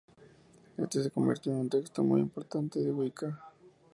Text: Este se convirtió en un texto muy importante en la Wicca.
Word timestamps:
Este 0.77 1.03
se 1.03 1.11
convirtió 1.11 1.51
en 1.51 1.59
un 1.59 1.69
texto 1.69 2.03
muy 2.03 2.21
importante 2.21 2.79
en 2.79 2.87
la 2.87 2.93
Wicca. 2.95 3.51